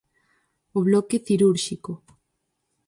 [0.77, 1.93] O bloque cirúrxico.